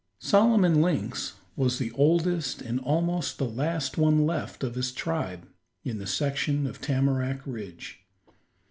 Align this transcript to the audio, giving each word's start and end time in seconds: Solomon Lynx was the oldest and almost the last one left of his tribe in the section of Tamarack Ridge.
Solomon 0.17 0.81
Lynx 0.81 1.35
was 1.55 1.77
the 1.77 1.91
oldest 1.91 2.59
and 2.59 2.79
almost 2.79 3.37
the 3.37 3.47
last 3.47 3.99
one 3.99 4.25
left 4.25 4.63
of 4.63 4.73
his 4.73 4.91
tribe 4.91 5.47
in 5.83 5.99
the 5.99 6.07
section 6.07 6.65
of 6.65 6.81
Tamarack 6.81 7.41
Ridge. 7.45 7.99